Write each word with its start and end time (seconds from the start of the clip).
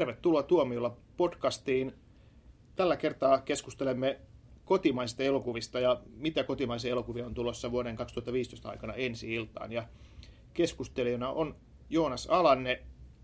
Tervetuloa 0.00 0.42
Tuomiolla 0.42 0.96
podcastiin. 1.16 1.94
Tällä 2.76 2.96
kertaa 2.96 3.38
keskustelemme 3.38 4.20
kotimaisista 4.64 5.22
elokuvista 5.22 5.80
ja 5.80 6.00
mitä 6.16 6.44
kotimaisia 6.44 6.92
elokuvia 6.92 7.26
on 7.26 7.34
tulossa 7.34 7.70
vuoden 7.70 7.96
2015 7.96 8.68
aikana 8.70 8.94
ensi 8.94 9.34
iltaan. 9.34 9.72
Ja 9.72 9.88
keskustelijana 10.54 11.28
on 11.28 11.56
Joonas 11.90 12.26
Alanne, 12.26 12.82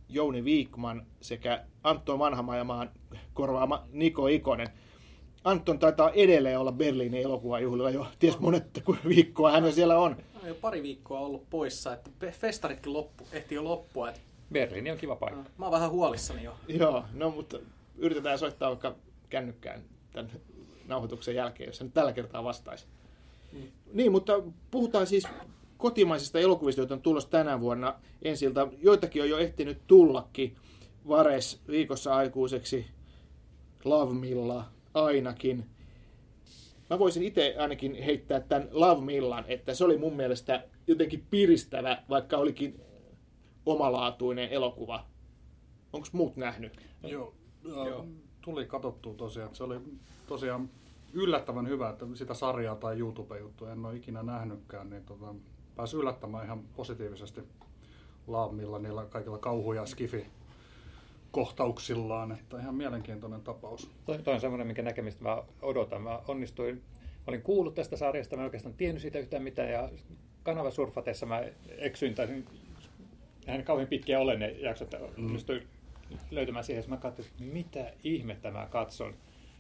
Jouni 0.08 0.44
Viikman 0.44 1.07
sekä 1.20 1.64
Antto 1.84 2.16
Manhamajamaan 2.16 2.90
korvaama 3.34 3.86
Niko 3.93 4.27
Ikonen. 4.27 4.68
Anton 5.45 5.79
taitaa 5.79 6.11
edelleen 6.11 6.58
olla 6.58 6.72
Berliinin 6.72 7.22
elokuvajuhlilla 7.22 7.90
jo 7.90 8.07
ties 8.18 8.38
monet 8.38 8.82
viikkoa 9.08 9.50
hän 9.50 9.72
siellä 9.72 9.99
on. 9.99 10.16
on 10.43 10.49
jo 10.49 10.54
pari 10.54 10.82
viikkoa 10.82 11.21
ollut 11.21 11.50
poissa, 11.50 11.93
että 11.93 12.11
festaritkin 12.30 12.93
loppu, 12.93 13.27
ehti 13.32 13.54
jo 13.54 13.64
loppua. 13.64 14.08
Että 14.08 14.21
Berliini 14.53 14.91
on 14.91 14.99
kiva 14.99 15.17
paikka. 15.17 15.50
Mä 15.59 15.64
oon 15.64 15.73
vähän 15.73 15.91
huolissani 15.91 16.45
jo. 16.45 16.57
Joo, 16.68 17.05
no 17.13 17.31
mutta 17.31 17.59
yritetään 17.99 18.39
soittaa 18.39 18.69
vaikka 18.69 18.96
kännykkään 19.29 19.82
tämän 20.13 20.31
nauhoituksen 20.86 21.35
jälkeen, 21.35 21.69
jos 21.69 21.77
se 21.77 21.85
nyt 21.85 21.95
tällä 21.95 22.13
kertaa 22.13 22.45
vastaisi. 22.45 22.86
Mm. 23.53 23.63
Niin, 23.93 24.13
mutta 24.13 24.43
puhutaan 24.71 25.07
siis 25.07 25.29
kotimaisista 25.77 26.39
elokuvista, 26.39 26.81
joita 26.81 26.95
on 26.95 27.03
tulossa 27.03 27.31
tänä 27.31 27.61
vuonna 27.61 27.95
ensiltä. 28.22 28.67
Joitakin 28.82 29.22
on 29.22 29.29
jo 29.29 29.39
ehtinyt 29.39 29.79
tullakin. 29.86 30.57
Vares 31.08 31.61
viikossa 31.69 32.14
aikuiseksi, 32.14 32.86
Love 33.84 34.14
Milla 34.14 34.64
ainakin. 34.94 35.67
Mä 36.91 36.98
voisin 36.98 37.22
itse 37.22 37.55
ainakin 37.58 38.03
heittää 38.03 38.41
tämän 38.41 38.69
Love 38.70 39.05
Millan, 39.05 39.44
että 39.48 39.75
se 39.75 39.84
oli 39.84 39.97
mun 39.97 40.16
mielestä 40.16 40.64
jotenkin 40.86 41.25
piristävä, 41.31 42.03
vaikka 42.08 42.36
olikin 42.36 42.81
omalaatuinen 43.67 44.48
elokuva. 44.48 45.05
Onko 45.92 46.09
muut 46.12 46.36
nähnyt? 46.36 46.81
Joo, 47.03 47.34
Joo. 47.64 48.06
tuli 48.41 48.67
katsottua 48.67 49.14
tosiaan. 49.14 49.55
Se 49.55 49.64
oli 49.64 49.81
tosiaan 50.27 50.70
yllättävän 51.12 51.69
hyvä, 51.69 51.91
että 51.91 52.06
sitä 52.14 52.34
sarjaa 52.34 52.75
tai 52.75 52.98
YouTube-juttua 52.98 53.72
en 53.72 53.87
ole 53.87 53.97
ikinä 53.97 54.22
nähnytkään, 54.22 54.91
niin 54.91 55.05
tota, 55.05 55.34
pääsi 55.77 55.97
yllättämään 55.97 56.44
ihan 56.44 56.62
positiivisesti 56.77 57.41
laamilla 58.27 58.78
niillä 58.78 59.05
kaikilla 59.05 59.39
kauhu- 59.39 59.72
ja 59.72 59.87
skifi 59.87 60.27
kohtauksillaan, 61.31 62.33
että 62.33 62.59
ihan 62.59 62.75
mielenkiintoinen 62.75 63.41
tapaus. 63.41 63.91
Toi, 64.05 64.19
toi 64.19 64.34
on 64.34 64.41
semmoinen, 64.41 64.67
minkä 64.67 64.83
näkemistä 64.83 65.22
mä 65.22 65.42
odotan. 65.62 66.03
Mä 66.03 66.20
onnistuin, 66.28 66.77
mä 66.77 67.25
olin 67.27 67.42
kuullut 67.42 67.75
tästä 67.75 67.97
sarjasta, 67.97 68.37
mä 68.37 68.42
en 68.42 68.44
oikeastaan 68.44 68.75
tiennyt 68.75 69.03
siitä 69.03 69.19
yhtään 69.19 69.42
mitään, 69.42 69.70
ja 69.70 69.89
kanavasurfateessa 70.42 71.27
mä 71.27 71.42
eksyin, 71.78 72.14
tai 72.14 72.44
hän 73.47 73.64
kauhean 73.64 73.89
pitkiä 73.89 74.20
ole 74.20 74.36
ne 74.36 74.50
jaksot, 74.50 74.94
mm. 75.16 75.36
löytämään 76.30 76.64
siihen, 76.64 76.84
mä 76.89 76.97
katsoin, 76.97 77.28
että 77.28 77.44
mitä 77.44 77.92
ihmettä 78.05 78.50
mä 78.50 78.66
katson. 78.70 79.14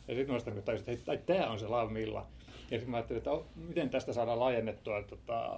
Ja 0.08 0.14
sitten 0.14 0.32
muistan, 0.32 0.54
kun 0.54 0.62
tajusin, 0.62 0.90
että 0.90 1.12
hei, 1.12 1.22
tämä 1.26 1.50
on 1.50 1.58
se 1.58 1.66
Love 1.66 2.00
Ja 2.00 2.24
sitten 2.70 2.90
mä 2.90 2.96
ajattelin, 2.96 3.18
että 3.18 3.30
oh, 3.30 3.46
miten 3.54 3.90
tästä 3.90 4.12
saadaan 4.12 4.40
laajennettua 4.40 5.02
tota, 5.02 5.56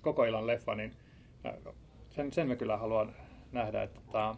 koko 0.00 0.24
illan 0.24 0.46
leffa, 0.46 0.74
niin 0.74 0.92
sen, 2.10 2.32
sen 2.32 2.48
mä 2.48 2.56
kyllä 2.56 2.76
haluan 2.76 3.14
nähdä. 3.52 3.82
Että, 3.82 4.00
tota, 4.06 4.36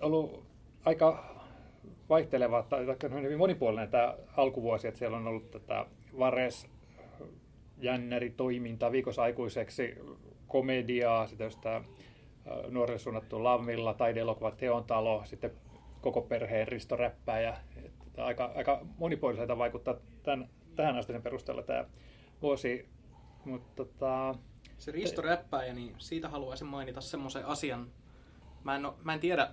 ollut 0.00 0.44
aika 0.84 1.36
vaihteleva, 2.08 2.62
tai 2.62 2.86
hyvin 3.22 3.38
monipuolinen 3.38 3.90
tämä 3.90 4.14
alkuvuosi, 4.36 4.88
että 4.88 4.98
siellä 4.98 5.16
on 5.16 5.26
ollut 5.26 5.50
tätä 5.50 5.86
Vares, 6.18 6.66
jännäri 7.78 8.30
toiminta 8.30 8.92
viikossa 8.92 9.22
aikuiseksi, 9.22 9.94
komediaa, 10.46 11.26
sitten 11.26 11.50
sitä 11.50 11.80
nuorille 12.68 12.98
suunnattu 12.98 13.44
Lavmilla, 13.44 13.94
taideelokuva 13.94 14.50
Teon 14.50 14.84
talo, 14.84 15.22
sitten 15.24 15.50
koko 16.00 16.22
perheen 16.22 16.68
Risto 16.68 16.96
Räppäjä. 16.96 17.56
Että 18.06 18.24
aika, 18.24 18.52
aika 18.54 18.86
monipuoliselta 18.98 19.58
vaikuttaa 19.58 19.94
tämän, 20.22 20.48
tähän 20.76 20.96
asti 20.96 21.12
sen 21.12 21.22
perusteella 21.22 21.62
tämä 21.62 21.84
vuosi. 22.42 22.88
Mutta 23.44 23.84
tota, 23.84 24.34
se 24.78 24.92
Risto 24.92 25.22
Räppäjä, 25.22 25.72
niin 25.72 25.94
siitä 25.98 26.28
haluaisin 26.28 26.66
mainita 26.66 27.00
semmoisen 27.00 27.46
asian. 27.46 27.90
Mä 28.64 28.76
en, 28.76 28.82
mä 29.04 29.14
en 29.14 29.20
tiedä, 29.20 29.48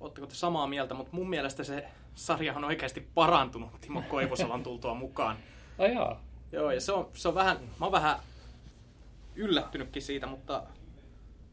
Oletteko 0.00 0.26
te 0.26 0.34
samaa 0.34 0.66
mieltä, 0.66 0.94
mutta 0.94 1.16
mun 1.16 1.30
mielestä 1.30 1.64
se 1.64 1.88
sarja 2.14 2.54
on 2.54 2.64
oikeasti 2.64 3.08
parantunut 3.14 3.80
Timo 3.80 4.02
Koivusalan 4.08 4.62
tultua 4.62 4.94
mukaan. 4.94 5.36
Ai 5.78 5.94
jaa. 5.94 6.20
Joo, 6.52 6.70
ja 6.70 6.80
se 6.80 6.92
on, 6.92 7.08
se 7.12 7.28
on 7.28 7.34
vähän, 7.34 7.56
mä 7.56 7.86
oon 7.86 7.92
vähän 7.92 8.16
yllättynytkin 9.36 10.02
siitä, 10.02 10.26
mutta 10.26 10.62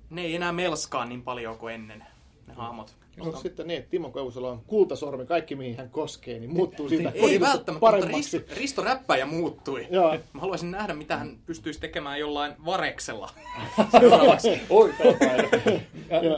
ne 0.10 0.22
ei 0.22 0.36
enää 0.36 0.52
melskaa 0.52 1.06
niin 1.06 1.24
paljon 1.24 1.58
kuin 1.58 1.74
ennen, 1.74 2.04
ne 2.48 2.54
hahmot. 2.54 2.96
No, 3.18 3.32
sitten 3.32 3.68
niin, 3.68 3.80
että 3.80 3.92
Timo 3.92 4.10
Koivusalo 4.10 4.50
on 4.50 4.62
kultasormi, 4.68 5.26
kaikki 5.26 5.56
mihin 5.56 5.78
hän 5.78 5.90
koskee, 5.90 6.40
niin 6.40 6.54
muuttuu 6.54 6.90
siitä 6.90 7.12
Ei 7.14 7.40
välttämättä, 7.40 7.92
mutta 7.92 8.08
Risto, 8.08 8.38
Risto 8.56 8.84
Räppäjä 8.84 9.26
muuttui. 9.26 9.88
Joo. 9.92 10.18
Mä 10.34 10.42
haluaisin 10.42 10.72
nähdä, 10.72 10.94
mitä 10.94 11.18
hän 11.18 11.38
pystyisi 11.46 11.80
tekemään 11.80 12.20
jollain 12.20 12.54
vareksella. 12.66 13.30
Oi, 14.70 14.94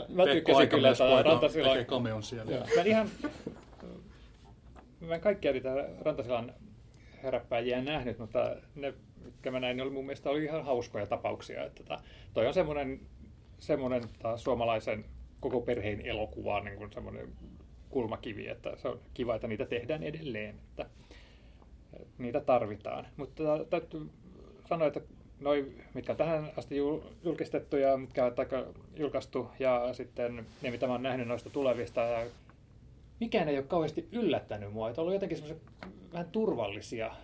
Mä 0.08 0.24
tykkäsin 0.24 0.68
kyllä, 0.68 0.90
että 0.90 1.22
Rantasilan... 1.22 1.70
Tekee 1.70 1.84
kameon 1.84 2.22
siellä. 2.22 2.52
Mä 2.76 2.82
ihan... 2.82 3.10
Mä 5.00 5.14
en 5.14 5.20
kaikkia 5.20 5.52
niitä 5.52 5.70
Rantasilan 6.00 6.54
heräppäjiä 7.22 7.82
nähnyt, 7.82 8.18
mutta 8.18 8.56
ne, 8.74 8.94
mitkä 9.24 9.50
mä 9.50 9.60
näin, 9.60 9.76
niin 9.76 9.84
oli 9.84 9.92
mun 9.92 10.06
mielestä 10.06 10.30
oli 10.30 10.44
ihan 10.44 10.64
hauskoja 10.64 11.06
tapauksia. 11.06 11.64
Että 11.64 11.82
tota, 11.82 12.00
toi 12.34 12.46
on 12.46 12.54
semmoinen, 12.54 13.00
semmoinen 13.58 14.02
suomalaisen 14.36 15.04
koko 15.40 15.60
perheen 15.60 16.00
elokuva 16.06 16.60
niin 16.60 16.78
kuin 16.78 16.92
semmoinen 16.92 17.28
kulmakivi, 17.90 18.48
että 18.48 18.76
se 18.76 18.88
on 18.88 19.00
kiva, 19.14 19.34
että 19.34 19.46
niitä 19.46 19.64
tehdään 19.64 20.02
edelleen, 20.02 20.54
että 20.54 20.86
niitä 22.18 22.40
tarvitaan. 22.40 23.06
Mutta 23.16 23.42
täytyy 23.70 24.10
sanoa, 24.68 24.86
että 24.86 25.00
noi, 25.40 25.72
mitkä 25.94 26.12
on 26.12 26.16
tähän 26.16 26.52
asti 26.56 26.76
julkistettu 27.24 27.76
ja 27.76 27.96
mitkä 27.96 28.24
on 28.24 28.74
julkaistu 28.96 29.48
ja 29.58 29.88
sitten 29.92 30.46
ne, 30.62 30.70
mitä 30.70 30.86
mä 30.86 30.92
oon 30.92 31.02
nähnyt 31.02 31.28
noista 31.28 31.50
tulevista, 31.50 32.00
mikään 33.20 33.48
ei 33.48 33.58
ole 33.58 33.66
kauheasti 33.66 34.08
yllättänyt 34.12 34.72
mua. 34.72 34.88
Että 34.88 35.00
on 35.00 35.02
ollut 35.02 35.14
jotenkin 35.14 35.38
semmoisia 35.38 35.64
vähän 36.12 36.28
turvallisia 36.32 37.14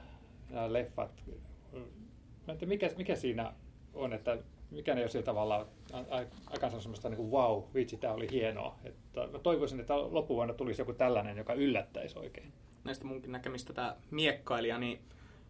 nämä 0.50 0.72
leffat. 0.72 1.10
Mä 2.46 2.52
en 2.52 2.58
tiedä, 2.58 2.66
mikä, 2.66 2.90
mikä 2.96 3.16
siinä 3.16 3.52
on, 3.94 4.12
että 4.12 4.38
mikä 4.70 4.94
ei 4.94 5.02
ole 5.02 5.08
sillä 5.08 5.24
tavalla 5.24 5.66
aikaan 6.46 6.80
semmoista 6.80 7.08
niin 7.08 7.16
kuin 7.16 7.30
wow, 7.30 7.62
vitsi, 7.74 7.96
tämä 7.96 8.14
oli 8.14 8.30
hienoa. 8.30 8.78
Että 8.84 9.26
mä 9.26 9.38
toivoisin, 9.38 9.80
että 9.80 9.96
loppuvuonna 9.96 10.54
tulisi 10.54 10.80
joku 10.80 10.92
tällainen, 10.92 11.36
joka 11.36 11.54
yllättäisi 11.54 12.18
oikein. 12.18 12.52
Näistä 12.84 13.04
munkin 13.04 13.32
näkemistä 13.32 13.72
tämä 13.72 13.96
miekkailija, 14.10 14.78
niin 14.78 15.00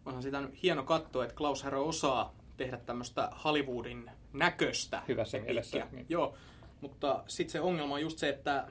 onhan 0.05 0.23
sitä 0.23 0.49
hieno 0.63 0.83
katsoa, 0.83 1.23
että 1.23 1.35
Klaus 1.35 1.63
Herro 1.63 1.87
osaa 1.87 2.35
tehdä 2.57 2.77
tämmöistä 2.77 3.29
Hollywoodin 3.43 4.11
näköistä. 4.33 5.01
Hyvässä 5.07 5.39
mielessä. 5.39 5.87
Niin. 5.91 6.05
Joo, 6.09 6.33
mutta 6.81 7.23
sitten 7.27 7.51
se 7.51 7.61
ongelma 7.61 7.93
on 7.93 8.01
just 8.01 8.17
se, 8.17 8.29
että 8.29 8.67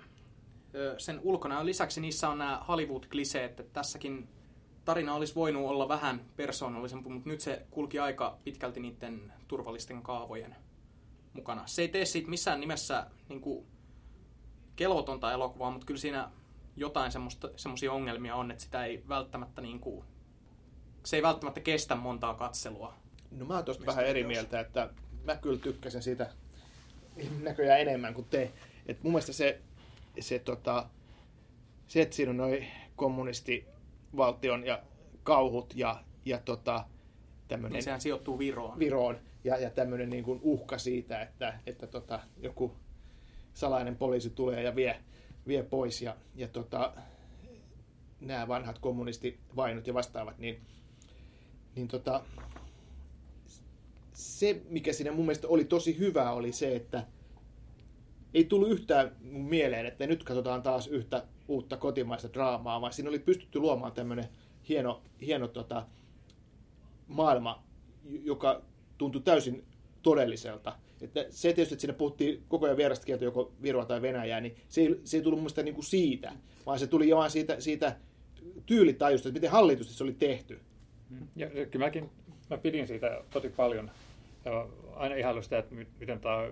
sen 0.98 1.20
ulkona 1.22 1.66
lisäksi 1.66 2.00
niissä 2.00 2.28
on 2.28 2.38
nämä 2.38 2.64
Hollywood-kliseet, 2.68 3.60
että 3.60 3.72
tässäkin 3.72 4.28
tarina 4.86 5.14
olisi 5.14 5.34
voinut 5.34 5.66
olla 5.66 5.88
vähän 5.88 6.20
persoonallisempi, 6.36 7.08
mutta 7.08 7.28
nyt 7.28 7.41
se 7.41 7.66
kulki 7.70 7.98
aika 7.98 8.38
pitkälti 8.44 8.80
niiden 8.80 9.32
turvallisten 9.48 10.02
kaavojen 10.02 10.56
mukana. 11.32 11.66
Se 11.66 11.82
ei 11.82 11.88
tee 11.88 12.04
siitä 12.04 12.30
missään 12.30 12.60
nimessä 12.60 13.06
niin 13.28 13.41
kuin, 13.41 13.66
kelvotonta 14.76 15.32
elokuvaa, 15.32 15.70
mutta 15.70 15.86
kyllä 15.86 16.00
siinä 16.00 16.30
jotain 16.76 17.12
semmoisia 17.56 17.92
ongelmia 17.92 18.34
on, 18.34 18.50
että 18.50 18.64
sitä 18.64 18.84
ei 18.84 19.04
välttämättä 19.08 19.60
niin 19.60 19.80
kuin, 19.80 20.04
se 21.04 21.16
ei 21.16 21.22
välttämättä 21.22 21.60
kestä 21.60 21.94
montaa 21.94 22.34
katselua. 22.34 22.94
No 23.30 23.44
mä 23.44 23.54
oon 23.54 23.65
tosta 23.65 23.86
vähän 23.86 24.06
eri 24.06 24.24
mieltä, 24.24 24.60
että 24.60 24.91
mä 25.24 25.36
kyllä 25.36 25.59
tykkäsin 25.59 26.03
siitä 26.03 26.33
näköjään 27.41 27.80
enemmän 27.80 28.15
kuin 28.15 28.27
te. 28.30 28.53
Et 28.86 29.03
mun 29.03 29.12
mielestä 29.12 29.33
se, 29.33 29.60
se, 30.21 30.38
tota, 30.38 30.88
se 31.88 32.03
että 32.03 32.16
siinä 32.16 32.30
on 32.30 32.36
noin 32.36 32.66
kommunistivaltion 34.16 34.66
ja 34.66 34.83
kauhut 35.22 35.74
ja, 35.77 36.04
ja 36.24 36.39
tota, 36.39 36.84
tämmönen, 37.48 37.72
niin 37.72 37.83
sehän 37.83 38.01
sijoittuu 38.01 38.39
Viroon. 38.39 38.78
Viroon 38.78 39.18
ja, 39.45 39.57
ja 39.57 39.71
tämmöinen 39.71 40.10
niin 40.10 40.24
kuin 40.24 40.41
uhka 40.42 40.78
siitä, 40.78 41.22
että, 41.22 41.60
että 41.66 41.86
tota, 41.86 42.21
joku 42.36 42.72
salainen 43.54 43.97
poliisi 43.97 44.30
tulee 44.30 44.63
ja 44.63 44.77
vie, 44.77 44.97
vie 45.47 45.63
pois 45.63 46.03
ja, 46.03 46.16
ja 46.34 46.48
tota, 46.48 46.92
nämä 48.21 48.48
vanhat 48.48 48.78
kommunistivainot 48.78 49.86
ja 49.86 49.95
vastaavat, 49.95 50.39
niin, 50.39 50.60
niin 51.74 51.89
tota, 51.89 52.24
se, 54.12 54.62
mikä 54.69 54.92
siinä 54.92 55.12
mun 55.12 55.27
mielestä 55.27 55.48
oli 55.48 55.65
tosi 55.65 55.98
hyvä, 55.98 56.30
oli 56.30 56.53
se, 56.53 56.77
että 56.77 57.07
ei 58.34 58.45
tullut 58.45 58.71
yhtään 58.71 59.16
mieleen, 59.21 59.86
että 59.86 60.07
nyt 60.07 60.24
katsotaan 60.24 60.62
taas 60.62 60.86
yhtä 60.86 61.24
uutta 61.48 61.77
kotimaista 61.77 62.33
draamaa, 62.33 62.81
vaan 62.81 62.93
siinä 62.93 63.09
oli 63.09 63.19
pystytty 63.19 63.59
luomaan 63.59 63.93
tämmöinen 63.93 64.28
hieno, 64.69 65.03
hieno 65.21 65.48
tota, 65.48 65.87
maailma, 67.09 67.63
joka 68.04 68.63
tuntui 68.98 69.22
täysin 69.22 69.65
todelliselta. 70.03 70.77
Että 71.01 71.27
se 71.31 71.53
tietysti, 71.53 71.75
että 71.75 71.81
siinä 71.81 71.95
puhuttiin 71.95 72.43
koko 72.48 72.66
ajan 72.66 72.77
vierasta 72.77 73.07
kieltä, 73.07 73.25
joko 73.25 73.53
Viroa 73.63 73.84
tai 73.84 74.03
Venäjää, 74.03 74.41
niin 74.41 74.57
se 74.69 74.81
ei, 74.81 75.01
se 75.04 75.16
ei 75.16 75.22
tullut 75.22 75.41
mun 75.41 75.51
niin 75.63 75.75
kuin 75.75 75.84
siitä, 75.84 76.33
vaan 76.66 76.78
se 76.78 76.87
tuli 76.87 77.15
vaan 77.15 77.31
siitä, 77.31 77.60
siitä 77.60 77.97
tyylitajusta, 78.66 79.28
että 79.28 79.37
miten 79.37 79.51
hallitusti 79.51 79.95
se 79.95 80.04
oli 80.04 80.15
tehty. 80.15 80.60
Ja 81.37 81.47
kyllä 81.71 81.84
mäkin 81.87 82.10
mä 82.51 82.59
pidin 82.59 82.87
siitä 82.87 83.22
tosi 83.31 83.48
paljon. 83.48 83.91
Ja 84.45 84.69
aina 84.95 85.15
ihailu 85.15 85.43
sitä, 85.43 85.59
että 85.59 85.75
miten 86.01 86.21
tämä 86.21 86.48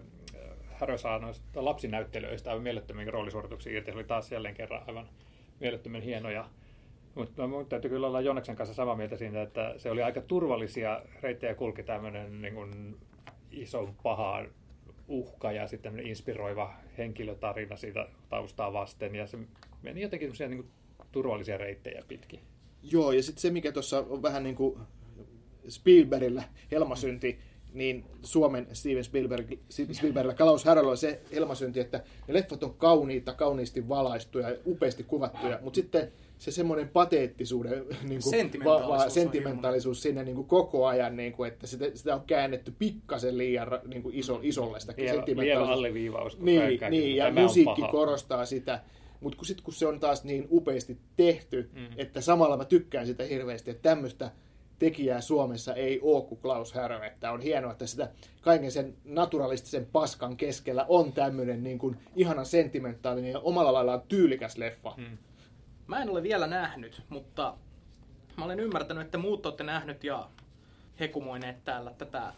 Harry 0.74 0.98
saa 0.98 1.18
noista 1.18 1.64
lapsinäyttelijöistä 1.64 2.50
aivan 2.50 2.62
mielettömiä 2.62 3.10
roolisuorituksia 3.10 3.72
irti. 3.72 3.90
Se 3.90 3.96
oli 3.96 4.04
taas 4.04 4.32
jälleen 4.32 4.54
kerran 4.54 4.82
aivan 4.86 5.08
mielettömän 5.60 6.02
hienoja. 6.02 6.48
Mutta 7.14 7.46
no, 7.46 7.64
täytyy 7.64 7.90
kyllä 7.90 8.06
olla 8.06 8.20
Joneksen 8.20 8.56
kanssa 8.56 8.74
samaa 8.74 8.96
mieltä 8.96 9.16
siitä, 9.16 9.42
että 9.42 9.74
se 9.76 9.90
oli 9.90 10.02
aika 10.02 10.20
turvallisia 10.20 11.02
reittejä 11.20 11.54
kulki 11.54 11.82
tämmöinen 11.82 12.42
niin 12.42 12.96
ison 13.50 13.94
paha 14.02 14.44
uhka 15.08 15.52
ja 15.52 15.66
sitten 15.66 16.06
inspiroiva 16.06 16.74
henkilötarina 16.98 17.76
siitä 17.76 18.08
taustaa 18.28 18.72
vasten. 18.72 19.14
Ja 19.14 19.26
se 19.26 19.38
meni 19.82 20.00
jotenkin 20.00 20.32
niin 20.48 20.70
turvallisia 21.12 21.58
reittejä 21.58 22.02
pitkin. 22.08 22.40
Joo, 22.82 23.12
ja 23.12 23.22
sitten 23.22 23.42
se, 23.42 23.50
mikä 23.50 23.72
tuossa 23.72 24.04
on 24.08 24.22
vähän 24.22 24.42
niin 24.42 24.56
kuin 24.56 24.80
Spielbergillä 25.68 26.42
helmasynti, 26.70 27.32
mm 27.32 27.53
niin 27.74 28.04
Suomen 28.22 28.66
Steven 28.72 29.04
Spielberg, 29.04 29.52
Spielbergillä 29.92 30.34
Klaus 30.34 30.64
Harrella 30.64 30.96
se 30.96 31.20
helmasynti, 31.32 31.80
että 31.80 32.02
ne 32.28 32.34
leffat 32.34 32.62
on 32.62 32.74
kauniita, 32.74 33.34
kauniisti 33.34 33.88
valaistuja 33.88 34.50
ja 34.50 34.56
upeasti 34.66 35.02
kuvattuja, 35.02 35.58
mutta 35.62 35.74
sitten 35.74 36.12
se 36.38 36.50
semmoinen 36.50 36.88
pateettisuuden 36.88 37.84
niin 38.02 38.22
kuin, 38.22 38.30
sentimentaalisuus, 38.30 38.98
va, 38.98 39.04
va, 39.04 39.08
sentimentaalisuus 39.08 40.02
sinne 40.02 40.24
niin 40.24 40.34
kuin 40.34 40.46
koko 40.46 40.86
ajan, 40.86 41.16
niin 41.16 41.32
kuin, 41.32 41.48
että 41.48 41.66
sitä, 41.66 41.84
sitä 41.94 42.14
on 42.14 42.22
käännetty 42.26 42.74
pikkasen 42.78 43.38
liian 43.38 43.68
niin 43.86 44.02
kuin 44.02 44.14
iso, 44.14 44.40
isolle 44.42 44.80
sitä 44.80 44.94
Liian 45.36 45.62
alleviivaus. 45.62 46.38
Niin, 46.38 46.80
niin 46.90 47.16
ja 47.16 47.32
musiikki 47.32 47.82
korostaa 47.90 48.46
sitä. 48.46 48.80
Mutta 49.20 49.36
kun, 49.36 49.46
sit, 49.46 49.60
kun 49.60 49.74
se 49.74 49.86
on 49.86 50.00
taas 50.00 50.24
niin 50.24 50.48
upeasti 50.50 50.98
tehty, 51.16 51.70
mm. 51.72 51.86
että 51.96 52.20
samalla 52.20 52.56
mä 52.56 52.64
tykkään 52.64 53.06
sitä 53.06 53.24
hirveästi, 53.24 53.70
että 53.70 53.82
tämmöistä 53.82 54.30
tekijää 54.84 55.20
Suomessa 55.20 55.75
ei 55.75 56.00
ole 56.02 56.25
kuin 56.25 56.40
Klaus 56.40 56.72
Härö. 56.72 57.04
Että 57.04 57.32
on 57.32 57.40
hienoa, 57.40 57.72
että 57.72 57.86
sitä 57.86 58.08
kaiken 58.40 58.72
sen 58.72 58.94
naturalistisen 59.04 59.86
paskan 59.86 60.36
keskellä 60.36 60.86
on 60.88 61.12
tämmöinen 61.12 61.62
niin 61.62 61.78
kuin 61.78 61.96
ihana 62.16 62.44
sentimentaalinen 62.44 63.32
ja 63.32 63.38
omalla 63.38 63.72
laillaan 63.72 64.02
tyylikäs 64.08 64.58
leffa. 64.58 64.90
Hmm. 64.90 65.19
Mä 65.86 66.02
en 66.02 66.10
ole 66.10 66.22
vielä 66.22 66.46
nähnyt, 66.46 67.02
mutta 67.08 67.54
mä 68.36 68.44
olen 68.44 68.60
ymmärtänyt, 68.60 69.04
että 69.04 69.19
muut 69.19 69.46
olette 69.46 69.64
nähnyt 69.64 70.04
ja 70.04 70.28
hekumoineet 71.00 71.64
täällä 71.64 71.92
tätä 71.98 72.32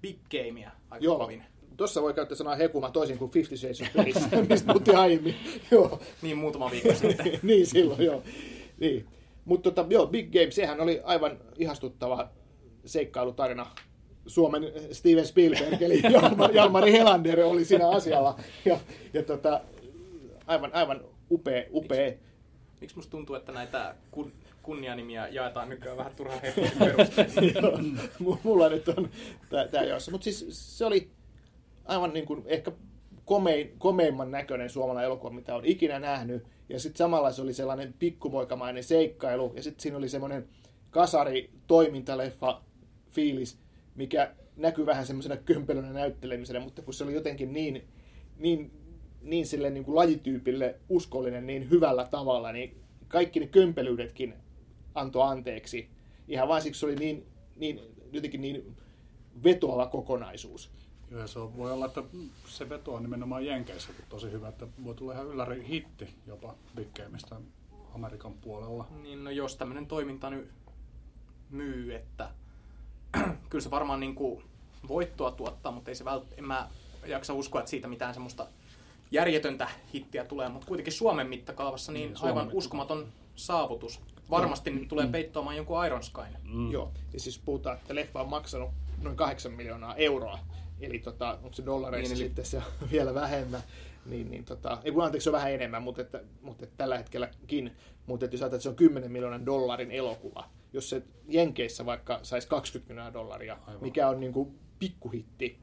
Big 0.00 0.16
Gamea 0.30 0.70
aika 0.90 1.04
Joo. 1.04 1.18
kovin. 1.18 1.44
Tuossa 1.76 2.02
voi 2.02 2.14
käyttää 2.14 2.36
sanaa 2.36 2.54
hekuma 2.56 2.90
toisin 2.90 3.18
kuin 3.18 3.30
Fifty 3.30 3.56
Shades 3.56 3.80
of 3.80 3.92
Grey, 3.92 4.42
mistä 4.48 4.66
puhuttiin 4.66 4.96
aiemmin. 4.96 5.34
joo. 5.70 6.00
Niin 6.22 6.36
muutama 6.36 6.70
viikko 6.70 6.94
sitten. 6.94 7.40
niin 7.42 7.66
silloin, 7.66 8.04
joo. 8.04 8.22
Niin. 8.78 9.06
Mutta 9.46 9.70
tota, 9.70 9.86
joo, 9.90 10.06
Big 10.06 10.32
Game, 10.32 10.50
sehän 10.50 10.80
oli 10.80 11.00
aivan 11.04 11.38
ihastuttava 11.58 12.28
seikkailutarina. 12.84 13.66
Suomen 14.26 14.72
Steven 14.92 15.26
Spielberg, 15.26 15.82
eli 15.82 16.00
Jalmari, 16.12 16.56
Jalmari 16.56 16.92
Helander 16.92 17.40
oli 17.40 17.64
siinä 17.64 17.88
asialla. 17.88 18.38
Ja, 18.64 18.80
ja 19.14 19.22
tota, 19.22 19.60
aivan, 20.46 20.74
aivan 20.74 21.00
upea, 21.30 21.64
upea. 21.72 22.10
Miksi, 22.10 22.20
miksi 22.80 22.96
musta 22.96 23.10
tuntuu, 23.10 23.36
että 23.36 23.52
näitä 23.52 23.94
kun, 24.10 24.32
kunnianimiä 24.62 25.28
jaetaan 25.28 25.68
nykyään 25.68 25.96
vähän 25.96 26.12
turhaan 26.16 26.40
perusteella? 26.78 27.78
Mulla 28.44 28.68
nyt 28.68 28.88
on 28.88 29.10
tämä 29.50 29.84
jossa. 29.84 30.10
Mutta 30.10 30.24
siis 30.24 30.78
se 30.78 30.84
oli 30.84 31.10
aivan 31.84 32.12
niin 32.12 32.26
kuin 32.26 32.42
ehkä 32.46 32.72
komein, 33.24 33.74
komeimman 33.78 34.30
näköinen 34.30 34.70
suomalainen 34.70 35.06
elokuva, 35.06 35.34
mitä 35.34 35.54
on 35.54 35.64
ikinä 35.64 35.98
nähnyt. 35.98 36.55
Ja 36.68 36.80
sitten 36.80 36.98
samalla 36.98 37.32
se 37.32 37.42
oli 37.42 37.54
sellainen 37.54 37.94
pikkumoikamainen 37.98 38.84
seikkailu. 38.84 39.52
Ja 39.56 39.62
sitten 39.62 39.82
siinä 39.82 39.98
oli 39.98 40.08
semmoinen 40.08 40.48
kasari 40.90 41.50
toimintaleffa 41.66 42.62
fiilis, 43.10 43.58
mikä 43.94 44.34
näkyy 44.56 44.86
vähän 44.86 45.06
semmoisena 45.06 45.36
kömpelönä 45.36 45.92
näyttelemisenä, 45.92 46.60
mutta 46.60 46.82
kun 46.82 46.94
se 46.94 47.04
oli 47.04 47.14
jotenkin 47.14 47.52
niin, 47.52 47.88
niin, 48.38 48.70
niin 49.22 49.46
sille 49.46 49.70
niin 49.70 49.84
kuin 49.84 49.94
lajityypille 49.94 50.80
uskollinen 50.88 51.46
niin 51.46 51.70
hyvällä 51.70 52.06
tavalla, 52.10 52.52
niin 52.52 52.80
kaikki 53.08 53.40
ne 53.40 53.46
kömpelyydetkin 53.46 54.34
antoi 54.94 55.22
anteeksi. 55.22 55.88
Ihan 56.28 56.48
vain 56.48 56.62
siksi 56.62 56.80
se 56.80 56.86
oli 56.86 56.96
niin, 56.96 57.26
niin, 57.56 57.80
jotenkin 58.12 58.40
niin 58.40 58.76
vetoava 59.44 59.86
kokonaisuus. 59.86 60.70
Joo, 61.10 61.20
ja 61.20 61.26
se 61.26 61.38
on, 61.38 61.56
voi 61.56 61.72
olla, 61.72 61.86
että 61.86 62.02
se 62.46 62.68
veto 62.68 62.94
on 62.94 63.02
nimenomaan 63.02 63.46
Jenkeissä 63.46 63.92
tosi 64.08 64.30
hyvä, 64.30 64.48
että 64.48 64.66
voi 64.84 64.94
tulla 64.94 65.12
ihan 65.12 65.26
ylläri 65.26 65.68
hitti 65.68 66.14
jopa 66.26 66.54
Big 66.76 66.88
Gameista 66.94 67.40
Amerikan 67.94 68.34
puolella. 68.34 68.86
Niin, 69.02 69.24
no 69.24 69.30
jos 69.30 69.56
tämmöinen 69.56 69.86
toiminta 69.86 70.30
nyt 70.30 70.50
myy, 71.50 71.94
että 71.94 72.30
kyllä 73.50 73.62
se 73.62 73.70
varmaan 73.70 74.00
niin 74.00 74.14
kuin 74.14 74.44
voittoa 74.88 75.30
tuottaa, 75.30 75.72
mutta 75.72 75.90
ei 75.90 75.94
se 75.94 76.04
vält- 76.04 76.34
en 76.38 76.44
mä 76.44 76.68
jaksa 77.06 77.34
uskoa, 77.34 77.60
että 77.60 77.70
siitä 77.70 77.88
mitään 77.88 78.14
semmoista 78.14 78.46
järjetöntä 79.10 79.68
hittiä 79.94 80.24
tulee, 80.24 80.48
mutta 80.48 80.66
kuitenkin 80.66 80.92
Suomen 80.92 81.26
mittakaavassa 81.26 81.92
niin, 81.92 82.12
niin 82.12 82.24
aivan 82.24 82.50
uskomaton 82.52 83.06
saavutus. 83.36 84.00
Varmasti 84.30 84.70
nyt 84.70 84.88
tulee 84.88 85.06
peittoamaan 85.06 85.56
jonkun 85.56 85.86
Iron 85.86 86.02
Skyn. 86.02 86.38
Mm. 86.42 86.70
Joo, 86.70 86.92
ja 87.12 87.20
siis 87.20 87.38
puhutaan, 87.38 87.76
että 87.76 87.94
leffa 87.94 88.20
on 88.20 88.28
maksanut 88.28 88.70
noin 89.02 89.16
8 89.16 89.52
miljoonaa 89.52 89.94
euroa 89.94 90.38
eli 90.80 90.98
tota, 90.98 91.38
onko 91.42 91.52
se 91.52 91.66
dollareissa 91.66 92.14
niin, 92.14 92.24
sitten 92.24 92.44
se 92.44 92.62
vielä 92.92 93.14
vähemmän, 93.14 93.62
niin, 94.06 94.30
niin 94.30 94.44
tota, 94.44 94.78
ei 94.84 94.92
kun 94.92 95.04
anteeksi 95.04 95.24
se 95.24 95.30
on 95.30 95.34
vähän 95.34 95.52
enemmän, 95.52 95.82
mutta, 95.82 96.02
että, 96.02 96.20
mutta 96.42 96.64
että 96.64 96.76
tällä 96.76 96.98
hetkelläkin, 96.98 97.76
mutta 98.06 98.24
että 98.24 98.34
jos 98.34 98.42
ajatellaan, 98.42 98.56
että 98.56 98.62
se 98.62 98.68
on 98.68 98.76
10 98.76 99.12
miljoonan 99.12 99.46
dollarin 99.46 99.90
elokuva, 99.90 100.44
jos 100.72 100.90
se 100.90 101.02
Jenkeissä 101.28 101.86
vaikka 101.86 102.20
saisi 102.22 102.48
20 102.48 102.88
miljoonaa 102.92 103.12
dollaria, 103.12 103.58
Aivan. 103.66 103.82
mikä 103.82 104.08
on 104.08 104.20
niin 104.20 104.32
kuin 104.32 104.58
pikkuhitti, 104.78 105.58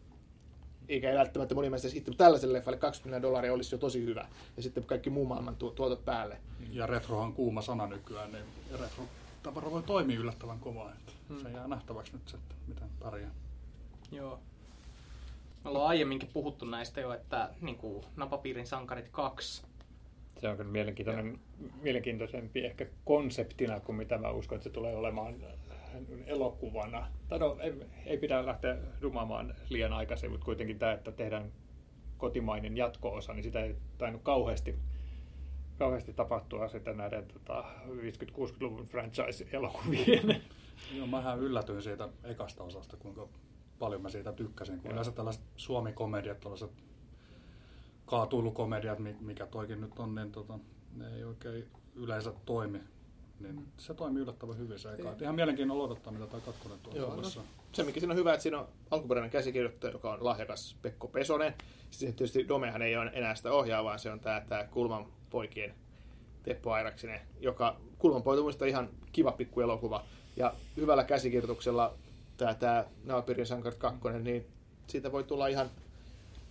eikä 0.90 1.14
välttämättä 1.14 1.56
moni 1.56 1.70
mielestä 1.70 1.90
hitti, 1.94 2.12
mutta 2.12 2.24
tällaiselle 2.24 2.58
leffalle 2.58 2.78
20 2.78 3.04
miljoonaa 3.06 3.30
dollaria 3.30 3.54
olisi 3.54 3.76
jo 3.76 3.80
tosi 3.80 4.06
hyvä. 4.06 4.28
Ja 4.58 4.64
sitten 4.64 4.84
kaikki 4.84 5.10
muu 5.10 5.26
maailman 5.26 5.56
tuotot 5.56 6.06
päälle. 6.06 6.38
Ja 6.72 6.88
retrohan 6.88 7.34
kuuma 7.34 7.62
sana 7.62 7.88
nykyään, 7.88 8.32
niin 8.32 8.46
retro 8.72 9.04
tavara 9.44 9.72
voi 9.72 9.84
toimia 9.84 10.20
yllättävän 10.20 10.60
kovaa. 10.60 10.92
Että 10.92 11.12
hmm. 11.30 11.42
Se 11.42 11.50
jää 11.50 11.68
nähtäväksi 11.68 12.14
nyt, 12.14 12.34
että 12.34 12.56
miten 12.68 12.90
pärjää. 13.00 13.32
Joo. 14.12 14.40
Me 15.64 15.70
ollaan 15.70 15.88
aiemminkin 15.88 16.30
puhuttu 16.34 16.66
näistä 16.66 17.02
jo, 17.02 17.14
että 17.14 17.50
niin 17.62 17.78
kuin 17.78 18.06
Napapiirin 18.16 18.68
sankarit 18.68 19.10
2. 19.12 19.64
Se 20.42 20.50
on 20.50 20.58
kyllä 20.58 20.72
mielenkiintoinen, 20.72 21.40
mielenkiintoisempi 21.82 22.66
ehkä 22.66 22.86
konseptina 23.06 23.80
kuin 23.80 23.96
mitä 23.96 24.18
mä 24.18 24.32
uskon, 24.32 24.56
että 24.56 24.64
se 24.64 24.70
tulee 24.70 24.96
olemaan 24.96 25.36
elokuvana. 26.26 27.08
Tai 27.28 27.40
no, 27.40 27.58
ei, 27.60 27.74
ei 28.06 28.18
pidä 28.18 28.46
lähteä 28.46 28.78
dumaamaan 29.02 29.56
liian 29.70 29.94
aikaisin, 29.94 30.32
mutta 30.32 30.46
kuitenkin 30.46 30.80
tämä, 30.80 30.92
että 30.92 31.12
tehdään 31.12 31.52
kotimainen 32.18 32.78
jatko-osa, 32.78 33.34
niin 33.34 33.44
sitä 33.44 33.60
ei 33.60 33.76
tainnut 33.98 34.22
kauheasti, 34.22 34.76
kauheasti 35.78 36.14
tapahtua 36.14 36.68
sitä 36.68 36.94
näiden 36.94 37.28
tota, 37.28 37.66
50-60-luvun 37.88 38.86
franchise-elokuvien. 38.86 40.42
Joo, 40.98 41.08
mähän 41.08 41.40
yllätyin 41.40 41.82
siitä 41.82 42.10
ekasta 42.24 42.64
osasta, 42.64 42.98
kuinka 42.98 43.28
paljon 43.80 44.02
mä 44.02 44.10
siitä 44.10 44.34
tykkäsin. 44.34 44.80
Kun 44.80 44.92
yleensä 44.92 45.12
tällaiset 45.12 45.44
suomi-komediat, 45.56 46.40
tällaiset 46.40 46.72
kaatuilukomediat, 48.06 49.00
mikä 49.20 49.46
toikin 49.46 49.82
nyt 49.82 50.00
on, 50.00 50.16
niin 50.16 50.32
tota, 50.32 50.60
ne 50.96 51.16
ei 51.16 51.24
oikein 51.24 51.66
yleensä 51.96 52.34
toimi. 52.46 52.80
Niin 53.40 53.68
se 53.78 53.94
toimii 53.94 54.22
yllättävän 54.22 54.58
hyvin 54.58 54.80
se 54.80 54.94
eka. 54.94 55.16
Ihan 55.22 55.36
mielenkiinnolla 55.36 55.84
odottaa, 55.84 56.14
mitä 56.14 56.28
tämä 56.28 56.42
kakkonen 56.42 56.80
tuo 56.80 56.94
Joo, 56.96 57.16
no, 57.16 57.24
Se, 57.72 57.84
mikä 57.84 58.00
siinä 58.00 58.14
on 58.14 58.18
hyvä, 58.18 58.34
että 58.34 58.44
siinä 58.44 58.60
on 58.60 58.68
alkuperäinen 58.92 59.32
käsikirjoittaja, 59.32 59.94
joka 59.94 60.14
on 60.14 60.26
lahjakas 60.26 60.78
Pekko 60.82 61.08
Pesonen. 61.08 61.54
Sitten 61.92 62.16
tietysti 62.16 62.48
Domehan 62.48 62.82
ei 62.82 62.98
ole 62.98 63.12
enää 63.14 63.36
sitä 63.36 63.52
ohjaa, 63.52 63.84
vaan 63.84 64.00
se 64.00 64.12
on 64.12 64.20
tämä, 64.20 64.42
tämä 64.50 64.64
Kulman 64.64 65.06
poikien 65.30 65.76
Teppo 66.44 66.72
Airaksinen, 66.72 67.22
joka 67.40 67.78
Kulman 67.98 68.24
poikien 68.24 68.70
ihan 68.70 68.90
kiva 69.12 69.32
pikku 69.32 69.62
elokuva. 69.62 70.04
Ja 70.36 70.54
hyvällä 70.78 71.04
käsikirjoituksella 71.04 71.94
tämä, 72.38 72.54
tämä 72.54 72.86
Naapirin 73.04 73.46
Sankart 73.46 73.78
2, 73.78 74.00
niin 74.22 74.48
siitä 74.88 75.12
voi 75.12 75.24
tulla 75.24 75.48
ihan, 75.48 75.70